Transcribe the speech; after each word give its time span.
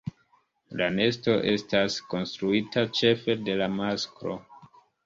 La 0.79 0.87
nesto 0.95 1.35
estas 1.53 1.99
konstruita 2.15 2.87
ĉefe 3.03 3.39
de 3.47 3.61
la 3.65 3.71
masklo. 3.79 4.43